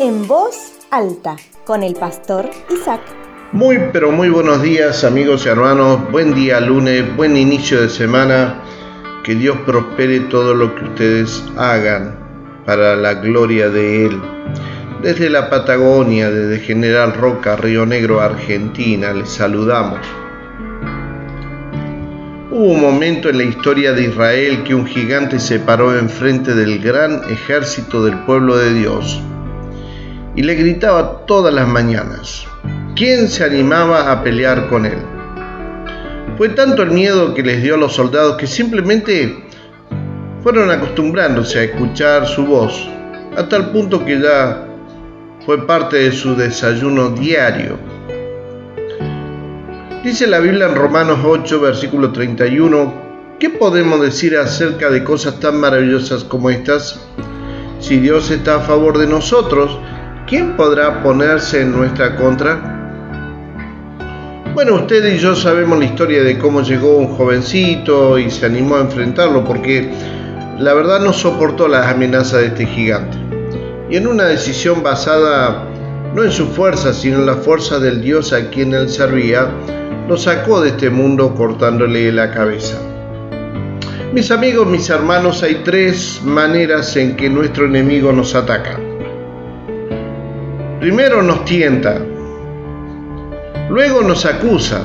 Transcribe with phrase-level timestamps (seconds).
[0.00, 3.00] en voz alta con el pastor Isaac.
[3.52, 8.60] Muy pero muy buenos días amigos y hermanos, buen día lunes, buen inicio de semana,
[9.22, 12.18] que Dios prospere todo lo que ustedes hagan
[12.66, 14.20] para la gloria de Él.
[15.02, 20.00] Desde la Patagonia, desde General Roca, Río Negro, Argentina, les saludamos.
[22.50, 26.80] Hubo un momento en la historia de Israel que un gigante se paró enfrente del
[26.80, 29.22] gran ejército del pueblo de Dios
[30.36, 32.46] y le gritaba todas las mañanas.
[32.96, 34.98] ¿Quién se animaba a pelear con él?
[36.36, 39.44] Fue tanto el miedo que les dio a los soldados que simplemente
[40.42, 42.88] fueron acostumbrándose a escuchar su voz,
[43.36, 44.66] a tal punto que ya
[45.46, 47.78] fue parte de su desayuno diario.
[50.02, 52.92] Dice la Biblia en Romanos 8, versículo 31,
[53.38, 57.00] ¿qué podemos decir acerca de cosas tan maravillosas como estas?
[57.78, 59.78] Si Dios está a favor de nosotros,
[60.26, 62.70] ¿quién podrá ponerse en nuestra contra?
[64.54, 68.76] Bueno, usted y yo sabemos la historia de cómo llegó un jovencito y se animó
[68.76, 69.90] a enfrentarlo porque
[70.58, 73.18] la verdad no soportó las amenazas de este gigante.
[73.90, 75.64] Y en una decisión basada
[76.14, 79.48] no en su fuerza, sino en la fuerza del Dios a quien él servía,
[80.08, 82.78] lo sacó de este mundo cortándole la cabeza.
[84.12, 88.78] Mis amigos, mis hermanos, hay tres maneras en que nuestro enemigo nos ataca.
[90.84, 91.98] Primero nos tienta,
[93.70, 94.82] luego nos acusa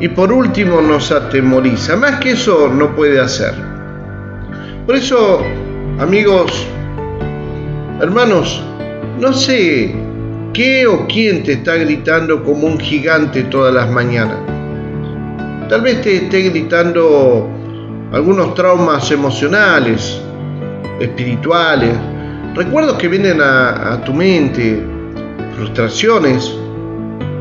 [0.00, 1.94] y por último nos atemoriza.
[1.94, 3.54] Más que eso no puede hacer.
[4.86, 5.40] Por eso,
[6.00, 6.66] amigos,
[8.00, 8.60] hermanos,
[9.20, 9.94] no sé
[10.52, 14.38] ¿Qué o quién te está gritando como un gigante todas las mañanas?
[15.68, 17.48] Tal vez te esté gritando
[18.10, 20.20] algunos traumas emocionales,
[20.98, 21.92] espirituales,
[22.54, 24.82] recuerdos que vienen a, a tu mente,
[25.56, 26.54] frustraciones,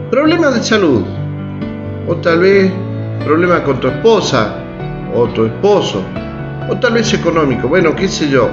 [0.10, 1.04] problemas de salud,
[2.08, 2.72] o tal vez
[3.24, 4.56] problemas con tu esposa
[5.14, 6.03] o tu esposo,
[6.69, 8.50] o tal vez económico, bueno, qué sé yo.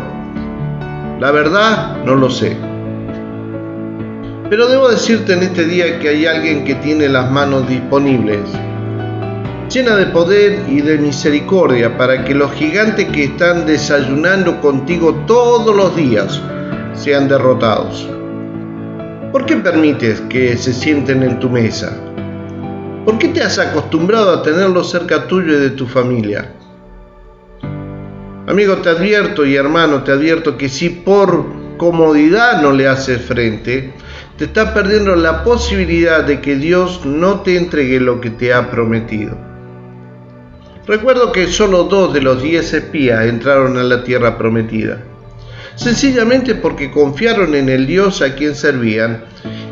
[1.21, 2.56] La verdad no lo sé.
[4.49, 8.41] Pero debo decirte en este día que hay alguien que tiene las manos disponibles,
[9.76, 15.76] llena de poder y de misericordia para que los gigantes que están desayunando contigo todos
[15.76, 16.41] los días
[16.94, 18.09] sean derrotados.
[19.32, 21.94] ¿Por qué permites que se sienten en tu mesa?
[23.04, 26.54] ¿Por qué te has acostumbrado a tenerlos cerca tuyo y de tu familia?
[28.47, 31.44] Amigo, te advierto y hermano, te advierto que si por
[31.76, 33.92] comodidad no le haces frente,
[34.38, 38.70] te estás perdiendo la posibilidad de que Dios no te entregue lo que te ha
[38.70, 39.46] prometido.
[40.86, 45.02] Recuerdo que solo dos de los diez espías entraron a la tierra prometida,
[45.74, 49.24] sencillamente porque confiaron en el Dios a quien servían